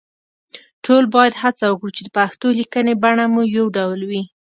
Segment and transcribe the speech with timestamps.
[0.85, 4.23] ټول باید هڅه وکړو چې د پښتو لیکنې بڼه مو يو ډول وي